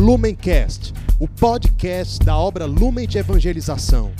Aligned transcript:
Lumencast, 0.00 0.94
o 1.20 1.28
podcast 1.28 2.24
da 2.24 2.34
obra 2.34 2.64
Lumen 2.64 3.06
de 3.06 3.18
Evangelização. 3.18 4.12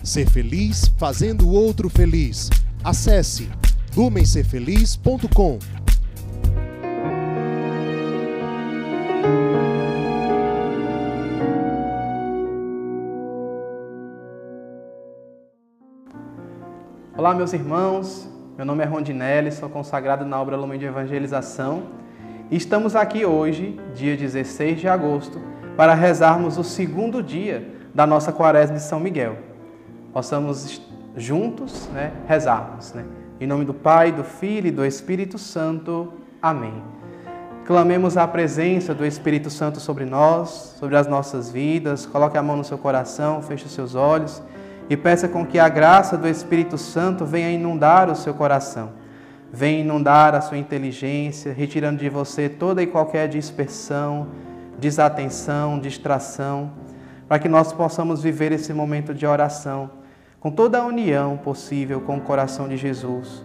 Ser 0.00 0.30
feliz 0.30 0.86
fazendo 0.96 1.48
o 1.48 1.52
outro 1.52 1.90
feliz. 1.90 2.48
Acesse 2.84 3.50
lumencerfeliz.com. 3.96 5.58
Olá, 17.18 17.34
meus 17.34 17.52
irmãos. 17.52 18.28
Meu 18.56 18.64
nome 18.64 18.84
é 18.84 18.86
Rondinelli, 18.86 19.50
sou 19.50 19.68
consagrado 19.68 20.24
na 20.24 20.40
obra 20.40 20.56
Lumen 20.56 20.78
de 20.78 20.84
Evangelização. 20.84 22.05
Estamos 22.50 22.94
aqui 22.94 23.24
hoje, 23.24 23.76
dia 23.92 24.16
16 24.16 24.80
de 24.80 24.86
agosto, 24.86 25.40
para 25.76 25.94
rezarmos 25.94 26.56
o 26.56 26.62
segundo 26.62 27.20
dia 27.20 27.74
da 27.92 28.06
nossa 28.06 28.32
quaresma 28.32 28.76
de 28.76 28.82
São 28.82 29.00
Miguel. 29.00 29.36
Possamos 30.12 30.80
juntos 31.16 31.88
né, 31.92 32.12
rezarmos. 32.28 32.92
Né? 32.92 33.04
Em 33.40 33.48
nome 33.48 33.64
do 33.64 33.74
Pai, 33.74 34.12
do 34.12 34.22
Filho 34.22 34.68
e 34.68 34.70
do 34.70 34.84
Espírito 34.84 35.38
Santo. 35.38 36.12
Amém. 36.40 36.82
Clamemos 37.64 38.16
a 38.16 38.28
presença 38.28 38.94
do 38.94 39.04
Espírito 39.04 39.50
Santo 39.50 39.80
sobre 39.80 40.04
nós, 40.04 40.76
sobre 40.78 40.96
as 40.96 41.08
nossas 41.08 41.50
vidas. 41.50 42.06
Coloque 42.06 42.38
a 42.38 42.42
mão 42.44 42.56
no 42.56 42.64
seu 42.64 42.78
coração, 42.78 43.42
feche 43.42 43.66
os 43.66 43.72
seus 43.72 43.96
olhos 43.96 44.40
e 44.88 44.96
peça 44.96 45.26
com 45.26 45.44
que 45.44 45.58
a 45.58 45.68
graça 45.68 46.16
do 46.16 46.28
Espírito 46.28 46.78
Santo 46.78 47.24
venha 47.24 47.50
inundar 47.50 48.08
o 48.08 48.14
seu 48.14 48.32
coração, 48.32 48.90
venha 49.52 49.80
inundar 49.80 50.34
a 50.34 50.40
sua 50.40 50.58
inteligência, 50.58 51.52
retirando 51.52 51.98
de 51.98 52.08
você 52.08 52.48
toda 52.48 52.82
e 52.82 52.86
qualquer 52.86 53.28
dispersão, 53.28 54.28
desatenção, 54.78 55.78
distração, 55.78 56.72
para 57.28 57.38
que 57.38 57.48
nós 57.48 57.72
possamos 57.72 58.22
viver 58.22 58.52
esse 58.52 58.72
momento 58.72 59.14
de 59.14 59.26
oração 59.26 59.90
com 60.38 60.50
toda 60.50 60.78
a 60.78 60.86
união 60.86 61.36
possível 61.36 62.00
com 62.00 62.18
o 62.18 62.20
coração 62.20 62.68
de 62.68 62.76
Jesus, 62.76 63.44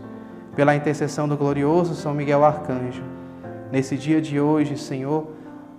pela 0.55 0.75
intercessão 0.75 1.27
do 1.27 1.37
glorioso 1.37 1.95
São 1.95 2.13
Miguel 2.13 2.43
Arcanjo. 2.43 3.03
Nesse 3.71 3.97
dia 3.97 4.21
de 4.21 4.39
hoje, 4.39 4.77
Senhor, 4.77 5.27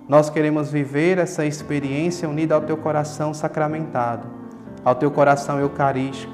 nós 0.08 0.30
queremos 0.30 0.70
viver 0.70 1.18
essa 1.18 1.44
experiência 1.44 2.28
unida 2.28 2.54
ao 2.54 2.62
teu 2.62 2.76
coração 2.76 3.32
sacramentado 3.32 4.42
ao 4.84 4.94
teu 4.94 5.10
coração 5.10 5.60
eucarístico, 5.60 6.32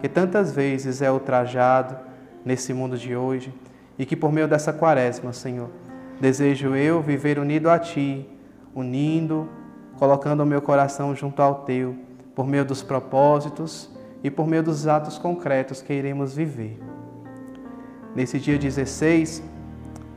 que 0.00 0.08
tantas 0.08 0.52
vezes 0.52 1.02
é 1.02 1.10
ultrajado 1.10 1.96
nesse 2.48 2.72
mundo 2.72 2.96
de 2.96 3.14
hoje 3.14 3.52
e 3.98 4.06
que 4.06 4.16
por 4.16 4.32
meio 4.32 4.48
dessa 4.48 4.72
quaresma, 4.72 5.34
Senhor, 5.34 5.68
desejo 6.18 6.74
eu 6.74 7.02
viver 7.02 7.38
unido 7.38 7.68
a 7.68 7.78
Ti, 7.78 8.26
unindo, 8.74 9.46
colocando 9.98 10.42
o 10.42 10.46
meu 10.46 10.62
coração 10.62 11.14
junto 11.14 11.42
ao 11.42 11.56
Teu, 11.56 11.94
por 12.34 12.46
meio 12.46 12.64
dos 12.64 12.82
propósitos 12.82 13.90
e 14.24 14.30
por 14.30 14.46
meio 14.46 14.62
dos 14.62 14.86
atos 14.86 15.18
concretos 15.18 15.82
que 15.82 15.92
iremos 15.92 16.34
viver. 16.34 16.80
Nesse 18.16 18.38
dia 18.38 18.58
16, 18.58 19.42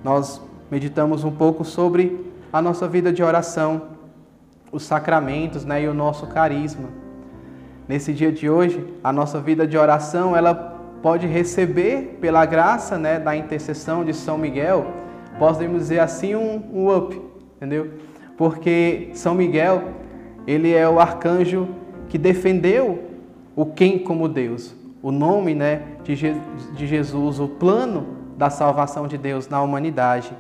nós 0.02 0.42
meditamos 0.72 1.26
um 1.26 1.32
pouco 1.32 1.66
sobre 1.66 2.32
a 2.54 2.62
nossa 2.62 2.88
vida 2.88 3.12
de 3.12 3.22
oração, 3.22 3.90
os 4.72 4.84
sacramentos 4.84 5.66
né, 5.66 5.84
e 5.84 5.88
o 5.90 5.94
nosso 5.94 6.28
carisma. 6.28 6.88
Nesse 7.90 8.14
dia 8.14 8.32
de 8.32 8.50
hoje, 8.50 8.88
a 9.04 9.12
nossa 9.12 9.38
vida 9.42 9.68
de 9.68 9.78
oração, 9.78 10.34
ela 10.34 10.71
pode 11.02 11.28
receber 11.28 12.18
pela 12.22 12.46
graça, 12.46 12.98
né, 12.98 13.20
da 13.20 13.36
intercessão 13.36 14.04
de 14.04 14.14
São 14.14 14.38
Miguel, 14.38 14.86
podemos 15.40 15.80
dizer 15.80 16.00
assim 16.00 16.36
um, 16.36 16.62
um 16.74 16.96
up, 16.96 17.20
entendeu? 17.58 17.92
Porque 18.38 19.10
São 19.14 19.34
Miguel, 19.34 19.84
ele 20.46 20.74
é 20.74 20.88
o 20.88 21.00
arcanjo 21.00 21.68
que 22.10 22.18
defendeu 22.18 23.04
o 23.56 23.66
quem 23.66 24.00
como 24.00 24.28
Deus, 24.28 24.76
o 25.02 25.12
nome, 25.12 25.56
né, 25.56 25.82
de, 26.04 26.16
Je 26.16 26.36
de 26.76 26.88
Jesus, 26.88 27.40
o 27.40 27.48
plano 27.48 28.08
da 28.38 28.50
salvação 28.50 29.08
de 29.08 29.18
Deus 29.18 29.48
na 29.48 29.62
humanidade. 29.62 30.32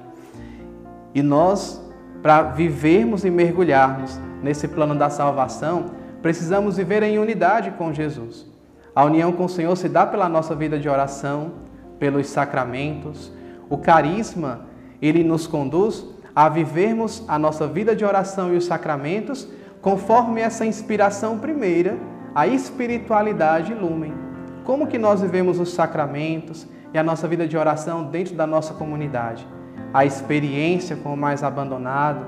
E 1.13 1.22
nós, 1.22 1.81
para 2.22 2.44
vivermos 2.44 3.25
e 3.25 3.30
mergulharmos 3.30 4.19
nesse 4.41 4.68
plano 4.68 4.96
da 4.96 5.09
salvação, 5.09 6.02
Precisamos 6.22 6.78
viver 6.78 7.02
em 7.03 7.18
unidade 7.18 7.72
com 7.72 7.91
Jesus. 7.91 8.46
A 8.96 9.06
união 9.06 9.31
com 9.31 9.46
o 9.46 9.50
Senhor 9.50 9.75
se 9.75 9.88
dá 9.88 10.06
pela 10.06 10.28
nossa 10.28 10.53
vida 10.53 10.78
de 10.78 10.90
oração, 10.90 11.52
pelos 11.97 12.28
sacramentos. 12.28 13.31
O 13.69 13.78
carisma, 13.78 14.62
ele 15.02 15.24
nos 15.24 15.47
conduz 15.47 16.06
a 16.35 16.50
vivermos 16.50 17.24
a 17.28 17.40
nossa 17.40 17.68
vida 17.68 17.96
de 17.96 18.03
oração 18.03 18.53
e 18.53 18.57
os 18.57 18.66
sacramentos 18.66 19.47
conforme 19.81 20.41
essa 20.41 20.66
inspiração 20.66 21.40
primeira, 21.40 21.97
a 22.35 22.47
espiritualidade 22.47 23.74
lumen. 23.74 24.13
Como 24.63 24.88
que 24.88 24.97
nós 24.97 25.22
vivemos 25.22 25.59
os 25.59 25.74
sacramentos 25.74 26.68
e 26.94 26.97
a 26.97 27.03
nossa 27.03 27.28
vida 27.28 27.47
de 27.47 27.57
oração 27.57 28.03
dentro 28.03 28.35
da 28.35 28.46
nossa 28.46 28.74
comunidade? 28.74 29.47
A 29.94 30.06
experiência 30.06 30.96
com 30.96 31.13
o 31.13 31.18
mais 31.18 31.44
abandonado, 31.44 32.25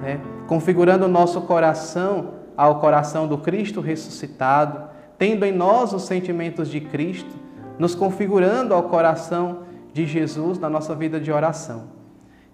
né? 0.00 0.20
configurando 0.46 1.04
o 1.04 1.08
nosso 1.08 1.42
coração 1.42 2.34
ao 2.56 2.80
coração 2.80 3.28
do 3.28 3.38
Cristo 3.38 3.80
ressuscitado, 3.80 4.95
tendo 5.18 5.44
em 5.44 5.52
nós 5.52 5.92
os 5.92 6.02
sentimentos 6.02 6.68
de 6.68 6.80
Cristo, 6.80 7.34
nos 7.78 7.94
configurando 7.94 8.74
ao 8.74 8.84
coração 8.84 9.64
de 9.92 10.06
Jesus 10.06 10.58
na 10.58 10.68
nossa 10.68 10.94
vida 10.94 11.20
de 11.20 11.32
oração. 11.32 11.84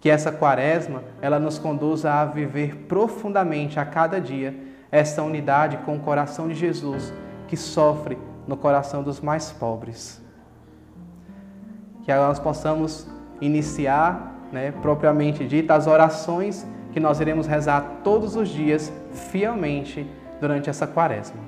Que 0.00 0.10
essa 0.10 0.32
quaresma, 0.32 1.02
ela 1.20 1.38
nos 1.38 1.58
conduza 1.58 2.12
a 2.12 2.24
viver 2.24 2.76
profundamente 2.88 3.78
a 3.78 3.84
cada 3.84 4.20
dia 4.20 4.54
essa 4.90 5.22
unidade 5.22 5.78
com 5.78 5.96
o 5.96 6.00
coração 6.00 6.48
de 6.48 6.54
Jesus, 6.54 7.12
que 7.48 7.56
sofre 7.56 8.18
no 8.46 8.56
coração 8.56 9.02
dos 9.02 9.20
mais 9.20 9.50
pobres. 9.50 10.20
Que 12.04 12.14
nós 12.14 12.38
possamos 12.38 13.06
iniciar, 13.40 14.48
né, 14.52 14.72
propriamente 14.82 15.46
dita, 15.46 15.74
as 15.74 15.86
orações 15.86 16.66
que 16.92 17.00
nós 17.00 17.20
iremos 17.20 17.46
rezar 17.46 18.00
todos 18.04 18.36
os 18.36 18.48
dias 18.48 18.92
fielmente 19.12 20.06
durante 20.40 20.68
essa 20.68 20.86
quaresma. 20.86 21.40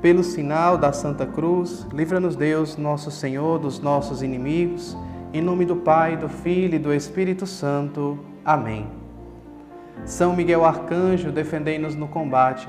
Pelo 0.00 0.22
sinal 0.22 0.78
da 0.78 0.92
Santa 0.92 1.26
Cruz, 1.26 1.84
livra-nos 1.92 2.36
Deus, 2.36 2.76
nosso 2.76 3.10
Senhor, 3.10 3.58
dos 3.58 3.80
nossos 3.80 4.22
inimigos. 4.22 4.96
Em 5.32 5.42
nome 5.42 5.64
do 5.64 5.74
Pai, 5.74 6.16
do 6.16 6.28
Filho 6.28 6.76
e 6.76 6.78
do 6.78 6.94
Espírito 6.94 7.48
Santo. 7.48 8.16
Amém. 8.44 8.86
São 10.04 10.36
Miguel 10.36 10.64
Arcanjo, 10.64 11.32
defendei-nos 11.32 11.96
no 11.96 12.06
combate. 12.06 12.68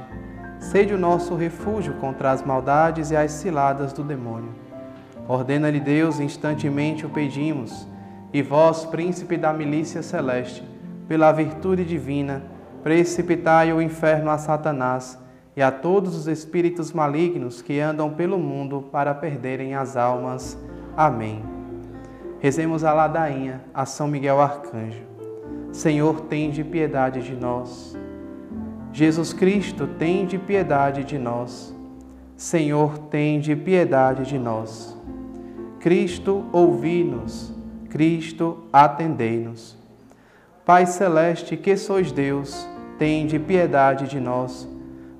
Sede 0.60 0.92
o 0.92 0.98
nosso 0.98 1.36
refúgio 1.36 1.94
contra 2.02 2.32
as 2.32 2.42
maldades 2.42 3.12
e 3.12 3.16
as 3.16 3.32
ciladas 3.34 3.94
do 3.94 4.04
demônio. 4.04 4.56
Ordena-lhe 5.28 5.80
Deus, 5.80 6.20
instantemente 6.20 7.06
o 7.06 7.10
pedimos, 7.10 7.88
e 8.34 8.42
vós, 8.42 8.86
príncipe 8.86 9.38
da 9.38 9.54
milícia 9.54 10.02
celeste, 10.02 10.64
pela 11.08 11.32
virtude 11.32 11.86
divina, 11.86 12.42
precipitai 12.82 13.72
o 13.72 13.80
inferno 13.80 14.32
a 14.32 14.40
Satanás 14.40 15.29
e 15.60 15.62
a 15.62 15.70
todos 15.70 16.16
os 16.16 16.26
espíritos 16.26 16.94
malignos 16.94 17.62
que 17.62 17.82
andam 17.82 18.10
pelo 18.12 18.40
mundo 18.40 18.88
para 18.94 19.14
perderem 19.14 19.76
as 19.76 19.98
almas. 19.98 20.58
Amém. 20.96 21.44
Rezemos 22.40 22.86
a 22.86 22.94
ladainha 22.94 23.62
a 23.74 23.86
São 23.86 24.08
Miguel 24.08 24.40
Arcanjo. 24.40 25.04
Senhor, 25.74 26.22
tende 26.22 26.64
piedade 26.64 27.22
de 27.22 27.36
nós. 27.36 27.94
Jesus 28.94 29.34
Cristo, 29.34 29.86
tende 29.86 30.38
piedade 30.38 31.04
de 31.04 31.18
nós. 31.18 31.76
Senhor, 32.38 32.98
tende 32.98 33.54
piedade 33.54 34.24
de 34.24 34.40
nós. 34.40 34.98
Cristo, 35.82 36.46
ouvi-nos. 36.54 37.54
Cristo, 37.90 38.64
atendei-nos. 38.72 39.78
Pai 40.66 40.86
celeste, 40.86 41.58
que 41.58 41.76
sois 41.76 42.14
Deus, 42.14 42.66
tende 42.98 43.38
piedade 43.38 44.08
de 44.08 44.22
nós. 44.22 44.79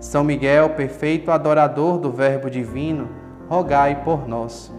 São 0.00 0.24
Miguel, 0.24 0.70
perfeito 0.70 1.30
adorador 1.30 1.98
do 1.98 2.10
Verbo 2.10 2.48
divino, 2.48 3.06
rogai 3.50 4.02
por 4.02 4.26
nós. 4.26 4.72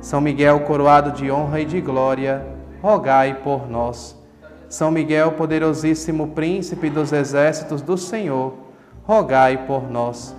São 0.00 0.20
Miguel, 0.20 0.60
coroado 0.60 1.10
de 1.10 1.32
honra 1.32 1.60
e 1.60 1.64
de 1.64 1.80
glória, 1.80 2.46
rogai 2.80 3.34
por 3.42 3.68
nós. 3.68 4.16
São 4.68 4.92
Miguel, 4.92 5.32
poderosíssimo 5.32 6.28
príncipe 6.28 6.88
dos 6.88 7.12
exércitos 7.12 7.82
do 7.82 7.98
Senhor, 7.98 8.54
rogai 9.04 9.66
por 9.66 9.90
nós. 9.90 10.32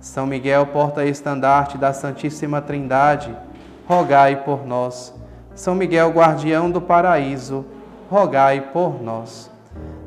São 0.00 0.26
Miguel, 0.26 0.66
porta-estandarte 0.68 1.76
da 1.76 1.92
Santíssima 1.92 2.62
Trindade, 2.62 3.36
rogai 3.86 4.42
por 4.42 4.66
nós. 4.66 5.14
São 5.54 5.74
Miguel, 5.74 6.10
guardião 6.12 6.70
do 6.70 6.80
paraíso, 6.80 7.66
rogai 8.10 8.70
por 8.72 9.02
nós. 9.02 9.50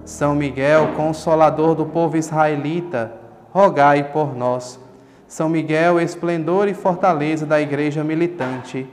São 0.03 0.33
Miguel, 0.33 0.93
consolador 0.95 1.75
do 1.75 1.85
povo 1.85 2.17
israelita, 2.17 3.24
rogai 3.55 4.03
por 4.11 4.35
nós. 4.35 4.77
São 5.29 5.47
Miguel, 5.47 6.01
esplendor 6.01 6.67
e 6.67 6.73
fortaleza 6.73 7.45
da 7.45 7.61
igreja 7.61 8.03
militante, 8.03 8.85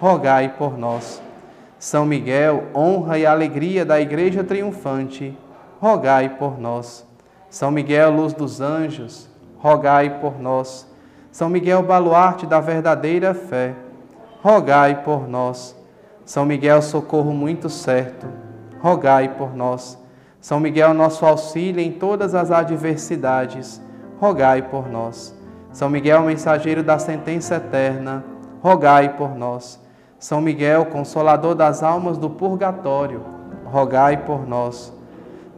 rogai 0.00 0.56
por 0.58 0.76
nós. 0.76 1.22
São 1.78 2.04
Miguel, 2.04 2.64
honra 2.74 3.16
e 3.16 3.24
alegria 3.24 3.84
da 3.84 4.00
igreja 4.00 4.42
triunfante, 4.42 5.38
rogai 5.80 6.30
por 6.30 6.58
nós. 6.58 7.06
São 7.48 7.70
Miguel, 7.70 8.10
luz 8.10 8.32
dos 8.32 8.60
anjos, 8.60 9.28
rogai 9.56 10.18
por 10.18 10.40
nós. 10.40 10.84
São 11.30 11.48
Miguel, 11.48 11.84
baluarte 11.84 12.44
da 12.44 12.58
verdadeira 12.58 13.32
fé, 13.32 13.72
rogai 14.42 15.00
por 15.04 15.28
nós. 15.28 15.76
São 16.24 16.44
Miguel, 16.44 16.82
socorro 16.82 17.32
muito 17.32 17.70
certo, 17.70 18.26
rogai 18.80 19.28
por 19.28 19.54
nós. 19.54 19.96
São 20.40 20.58
Miguel, 20.58 20.92
nosso 20.92 21.24
auxílio 21.24 21.80
em 21.80 21.92
todas 21.92 22.34
as 22.34 22.50
adversidades, 22.50 23.80
rogai 24.20 24.62
por 24.62 24.88
nós. 24.88 25.34
São 25.72 25.88
Miguel, 25.88 26.22
mensageiro 26.22 26.82
da 26.82 26.98
sentença 26.98 27.56
eterna, 27.56 28.24
rogai 28.62 29.16
por 29.16 29.36
nós. 29.36 29.80
São 30.18 30.40
Miguel, 30.40 30.86
consolador 30.86 31.54
das 31.54 31.82
almas 31.82 32.18
do 32.18 32.28
purgatório, 32.28 33.22
rogai 33.64 34.16
por 34.16 34.46
nós. 34.46 34.92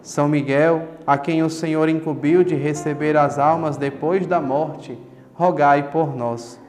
São 0.02 0.28
Miguel, 0.28 0.82
a 1.06 1.16
quem 1.16 1.42
o 1.42 1.50
Senhor 1.50 1.88
incumbiu 1.88 2.42
de 2.44 2.54
receber 2.54 3.16
as 3.16 3.38
almas 3.38 3.76
depois 3.76 4.26
da 4.26 4.40
morte, 4.40 4.98
rogai 5.34 5.90
por 5.90 6.14
nós. 6.14 6.60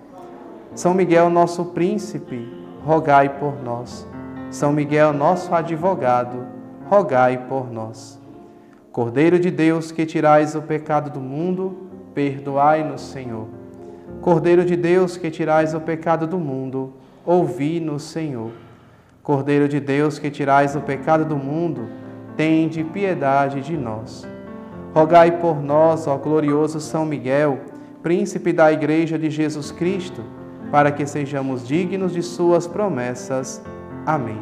São 0.73 0.93
Miguel, 0.93 1.29
nosso 1.29 1.65
príncipe, 1.65 2.47
rogai 2.85 3.27
por 3.27 3.61
nós. 3.61 4.07
São 4.49 4.71
Miguel, 4.71 5.11
nosso 5.11 5.53
advogado, 5.53 6.45
rogai 6.89 7.37
por 7.49 7.71
nós. 7.71 8.20
Cordeiro 8.91 9.39
de 9.39 9.49
Deus, 9.49 9.89
que 9.89 10.05
tirais 10.05 10.53
o 10.53 10.61
pecado 10.61 11.09
do 11.09 11.21
mundo, 11.21 11.89
perdoai-nos, 12.13 13.01
Senhor. 13.01 13.47
Cordeiro 14.19 14.65
de 14.65 14.75
Deus, 14.75 15.15
que 15.15 15.31
tirais 15.31 15.73
o 15.73 15.79
pecado 15.79 16.27
do 16.27 16.37
mundo, 16.37 16.93
ouvi-nos, 17.25 18.03
Senhor. 18.03 18.51
Cordeiro 19.23 19.69
de 19.69 19.79
Deus, 19.79 20.19
que 20.19 20.29
tirais 20.29 20.75
o 20.75 20.81
pecado 20.81 21.23
do 21.23 21.37
mundo, 21.37 21.87
tende 22.35 22.83
piedade 22.83 23.61
de 23.61 23.77
nós. 23.77 24.27
Rogai 24.93 25.39
por 25.39 25.61
nós, 25.61 26.05
ó 26.05 26.17
glorioso 26.17 26.81
São 26.81 27.05
Miguel, 27.05 27.59
príncipe 28.03 28.51
da 28.51 28.73
Igreja 28.73 29.17
de 29.17 29.29
Jesus 29.29 29.71
Cristo, 29.71 30.21
para 30.69 30.91
que 30.91 31.05
sejamos 31.05 31.65
dignos 31.65 32.11
de 32.11 32.21
Suas 32.21 32.67
promessas. 32.67 33.63
Amém. 34.05 34.41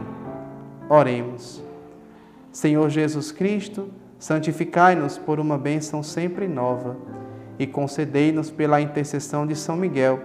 Oremos. 0.89 1.63
Senhor 2.51 2.89
Jesus 2.89 3.31
Cristo, 3.31 3.89
santificai-nos 4.19 5.17
por 5.17 5.39
uma 5.39 5.57
bênção 5.57 6.03
sempre 6.03 6.47
nova 6.47 6.97
e 7.57 7.65
concedei-nos 7.65 8.51
pela 8.51 8.81
intercessão 8.81 9.47
de 9.47 9.55
São 9.55 9.75
Miguel 9.75 10.19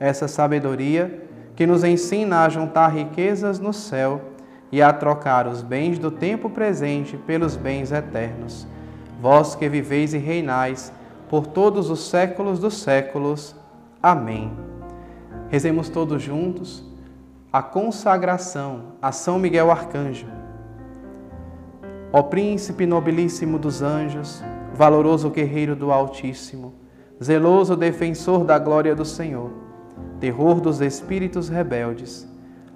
essa 0.00 0.26
sabedoria 0.26 1.22
que 1.54 1.66
nos 1.66 1.84
ensina 1.84 2.44
a 2.44 2.48
juntar 2.48 2.88
riquezas 2.88 3.60
no 3.60 3.72
céu 3.72 4.20
e 4.72 4.82
a 4.82 4.92
trocar 4.92 5.46
os 5.46 5.62
bens 5.62 5.98
do 5.98 6.10
tempo 6.10 6.50
presente 6.50 7.16
pelos 7.16 7.54
bens 7.54 7.92
eternos. 7.92 8.66
Vós 9.20 9.54
que 9.54 9.68
viveis 9.68 10.12
e 10.12 10.18
reinais 10.18 10.92
por 11.28 11.46
todos 11.46 11.90
os 11.90 12.08
séculos 12.08 12.58
dos 12.58 12.82
séculos. 12.82 13.54
Amém. 14.02 14.52
Rezemos 15.48 15.88
todos 15.88 16.20
juntos 16.20 16.84
a 17.52 17.62
consagração 17.62 18.94
a 19.00 19.12
São 19.12 19.38
Miguel 19.38 19.70
Arcanjo. 19.70 20.43
Ó 22.16 22.22
príncipe 22.22 22.86
nobilíssimo 22.86 23.58
dos 23.58 23.82
anjos, 23.82 24.40
valoroso 24.72 25.28
guerreiro 25.30 25.74
do 25.74 25.90
Altíssimo, 25.90 26.72
zeloso 27.20 27.74
defensor 27.74 28.44
da 28.44 28.56
glória 28.56 28.94
do 28.94 29.04
Senhor, 29.04 29.50
terror 30.20 30.60
dos 30.60 30.80
espíritos 30.80 31.48
rebeldes, 31.48 32.24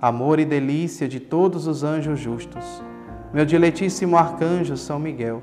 amor 0.03 0.41
e 0.41 0.45
delícia 0.45 1.07
de 1.07 1.21
todos 1.21 1.69
os 1.69 1.85
anjos 1.85 2.19
justos, 2.19 2.83
meu 3.33 3.47
diletíssimo 3.47 4.17
arcanjo 4.17 4.77
São 4.77 4.99
Miguel, 4.99 5.41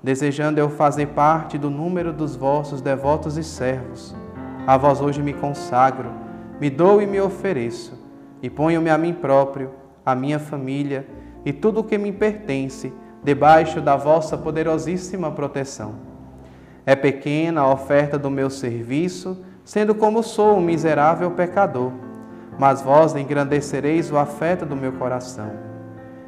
desejando 0.00 0.60
eu 0.60 0.70
fazer 0.70 1.06
parte 1.06 1.58
do 1.58 1.68
número 1.68 2.12
dos 2.12 2.36
vossos 2.36 2.80
devotos 2.80 3.36
e 3.36 3.42
servos, 3.42 4.14
a 4.68 4.76
vós 4.76 5.00
hoje 5.00 5.20
me 5.20 5.32
consagro, 5.32 6.12
me 6.60 6.70
dou 6.70 7.02
e 7.02 7.06
me 7.08 7.20
ofereço, 7.20 8.00
e 8.40 8.48
ponho-me 8.48 8.88
a 8.88 8.96
mim 8.96 9.12
próprio, 9.12 9.72
a 10.04 10.14
minha 10.14 10.38
família 10.38 11.04
e 11.44 11.52
tudo 11.52 11.80
o 11.80 11.84
que 11.84 11.98
me 11.98 12.12
pertence, 12.12 12.92
debaixo 13.26 13.82
da 13.82 13.94
vossa 13.94 14.38
poderosíssima 14.38 15.30
proteção. 15.30 15.96
É 16.86 16.96
pequena 16.96 17.60
a 17.60 17.70
oferta 17.70 18.18
do 18.18 18.30
meu 18.30 18.48
serviço, 18.48 19.44
sendo 19.62 19.94
como 19.94 20.22
sou 20.22 20.56
um 20.56 20.62
miserável 20.62 21.32
pecador 21.32 21.92
mas 22.58 22.80
vós 22.80 23.14
engrandecereis 23.14 24.10
o 24.10 24.16
afeto 24.16 24.64
do 24.64 24.76
meu 24.76 24.92
coração. 24.92 25.50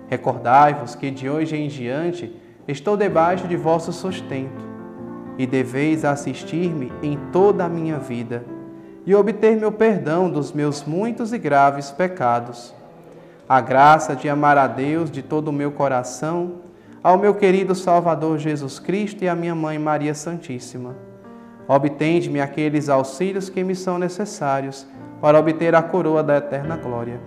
Recordai-vos 0.09 0.95
que 0.95 1.11
de 1.11 1.29
hoje 1.29 1.57
em 1.57 1.69
diante 1.69 2.35
estou 2.67 2.97
debaixo 2.97 3.49
de 3.49 3.57
vosso 3.57 3.93
sustento 3.93 4.67
e 5.39 5.47
deveis 5.47 6.05
assistir-me 6.05 6.93
em 7.03 7.19
toda 7.33 7.65
a 7.65 7.69
minha 7.69 7.99
vida 7.99 8.45
e 9.07 9.15
obter 9.15 9.57
meu 9.57 9.73
perdão 9.73 10.31
dos 10.31 10.53
meus 10.53 10.85
muitos 10.85 11.33
e 11.33 11.39
graves 11.39 11.91
pecados. 11.91 12.75
A 13.49 13.61
graça 13.61 14.15
de 14.15 14.29
amar 14.29 14.59
a 14.59 14.67
Deus 14.67 15.11
de 15.11 15.23
todo 15.23 15.49
o 15.49 15.53
meu 15.53 15.73
coração, 15.73 16.57
ao 17.09 17.17
meu 17.17 17.35
querido 17.35 17.75
Salvador 17.75 18.37
Jesus 18.37 18.79
Cristo 18.79 19.25
e 19.25 19.29
à 19.31 19.35
minha 19.35 19.55
mãe 19.55 19.79
Maria 19.79 20.13
Santíssima. 20.13 20.95
Obtende-me 21.67 22.39
aqueles 22.39 22.91
auxílios 22.91 23.49
que 23.49 23.65
me 23.65 23.75
são 23.75 23.99
necessários 23.99 24.87
para 25.19 25.39
obter 25.39 25.75
a 25.75 25.81
coroa 25.81 26.23
da 26.23 26.37
eterna 26.37 26.77
glória. 26.77 27.19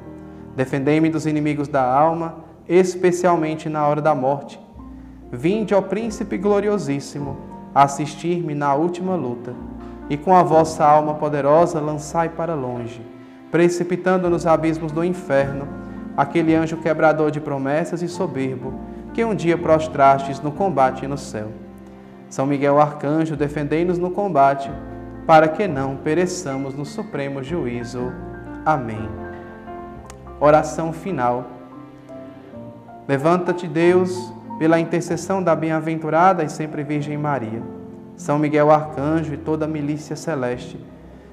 Defendei-me 0.56 1.10
dos 1.10 1.26
inimigos 1.26 1.68
da 1.68 1.82
alma, 1.82 2.46
especialmente 2.70 3.70
na 3.70 3.88
hora 3.88 4.04
da 4.04 4.14
morte. 4.14 4.60
Vinde, 5.32 5.74
ó 5.74 5.82
Príncipe 5.82 6.38
gloriosíssimo, 6.38 7.40
assistir-me 7.74 8.54
na 8.54 8.76
última 8.76 9.16
luta, 9.16 9.56
e 10.12 10.16
com 10.16 10.36
a 10.36 10.44
vossa 10.44 10.86
alma 10.86 11.16
poderosa 11.16 11.80
lançai 11.80 12.30
para 12.30 12.54
longe, 12.54 13.02
precipitando 13.50 14.30
nos 14.30 14.46
abismos 14.46 14.92
do 14.92 15.04
inferno, 15.04 15.68
aquele 16.22 16.54
anjo 16.54 16.78
quebrador 16.78 17.32
de 17.32 17.42
promessas 17.42 18.04
e 18.04 18.08
soberbo, 18.08 18.76
que 19.12 19.26
um 19.26 19.34
dia 19.34 19.58
prostrastes 19.58 20.40
no 20.40 20.52
combate 20.52 21.08
no 21.08 21.18
céu. 21.18 21.48
São 22.30 22.46
Miguel 22.46 22.80
Arcanjo, 22.80 23.36
defendei-nos 23.36 23.98
no 23.98 24.12
combate, 24.12 24.70
para 25.26 25.48
que 25.48 25.68
não 25.68 25.96
pereçamos 25.96 26.76
no 26.76 26.86
supremo 26.86 27.42
juízo. 27.42 28.14
Amém. 28.64 29.10
Oração 30.40 30.94
final. 30.94 31.48
Levanta-te, 33.08 33.68
Deus, 33.68 34.32
pela 34.60 34.80
intercessão 34.80 35.42
da 35.42 35.56
bem-aventurada 35.56 36.44
e 36.44 36.50
sempre 36.50 36.84
Virgem 36.84 37.18
Maria. 37.18 37.64
São 38.16 38.38
Miguel 38.38 38.70
Arcanjo 38.70 39.34
e 39.34 39.38
toda 39.38 39.66
a 39.66 39.68
milícia 39.68 40.16
celeste, 40.16 40.80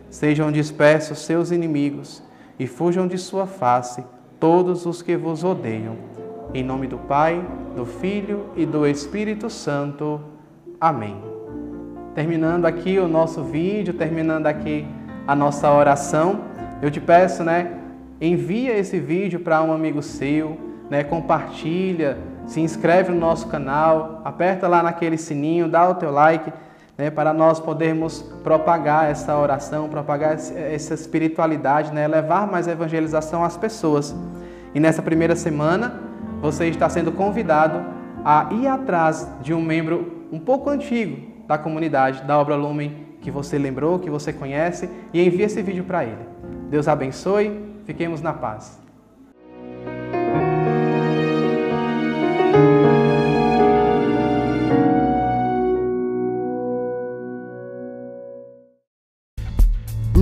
sejam 0.09 0.50
dispersos 0.50 1.18
seus 1.18 1.50
inimigos 1.50 2.23
e 2.59 2.66
fujam 2.66 3.07
de 3.07 3.18
sua 3.18 3.47
face 3.47 4.02
todos 4.38 4.87
os 4.87 5.02
que 5.02 5.16
vos 5.16 5.45
odeiam. 5.45 5.97
Em 6.54 6.62
nome 6.62 6.87
do 6.87 6.99
Pai, 6.99 7.45
do 7.76 7.85
Filho 7.85 8.47
e 8.57 8.64
do 8.64 8.87
Espírito 8.87 9.50
Santo. 9.50 10.21
Amém 10.80 11.38
terminando 12.18 12.66
aqui 12.66 12.99
o 12.99 13.07
nosso 13.07 13.45
vídeo, 13.45 13.95
terminando 13.95 14.49
aqui 14.49 14.85
a 15.25 15.37
nossa 15.37 15.71
oração, 15.71 16.40
eu 16.83 16.90
te 16.90 17.00
peço, 17.00 17.45
né, 17.45 17.78
envia 18.21 18.76
esse 18.76 18.99
vídeo 18.99 19.38
para 19.38 19.62
um 19.62 19.73
amigo 19.73 20.02
seu, 20.02 20.59
né, 20.90 21.04
compartilha, 21.04 22.18
se 22.45 22.61
inscreve 22.61 23.12
no 23.12 23.21
nosso 23.21 23.47
canal, 23.47 24.21
aperta 24.25 24.66
lá 24.66 24.83
naquele 24.83 25.16
sininho, 25.16 25.68
dá 25.68 25.88
o 25.88 25.95
teu 25.95 26.11
like, 26.11 26.52
né, 26.99 27.11
para 27.11 27.33
nós 27.33 27.61
podermos 27.61 28.23
propagar 28.43 29.09
essa 29.09 29.38
oração, 29.38 29.88
propagar 29.88 30.33
essa 30.35 30.95
espiritualidade, 30.95 31.93
né, 31.93 32.09
levar 32.09 32.50
mais 32.50 32.67
evangelização 32.67 33.45
às 33.45 33.57
pessoas. 33.57 34.14
E 34.75 34.81
nessa 34.81 35.00
primeira 35.00 35.37
semana, 35.37 36.00
você 36.43 36.67
está 36.67 36.88
sendo 36.88 37.12
convidado 37.12 37.85
a 38.25 38.49
ir 38.50 38.67
atrás 38.67 39.28
de 39.40 39.55
um 39.55 39.62
membro 39.62 40.26
um 40.33 40.40
pouco 40.40 40.69
antigo 40.69 41.28
da 41.47 41.57
comunidade 41.57 42.25
da 42.25 42.37
obra 42.37 42.57
Lumen 42.57 43.07
que 43.21 43.31
você 43.31 43.59
lembrou, 43.59 43.99
que 43.99 44.11
você 44.11 44.33
conhece 44.33 44.90
e 45.12 45.25
envie 45.25 45.43
esse 45.43 45.62
vídeo 45.62 45.85
para 45.85 46.05
ele. 46.05 46.26
Deus 46.69 46.88
abençoe, 46.88 47.75
fiquemos 47.85 48.21
na 48.21 48.33
paz. 48.33 48.88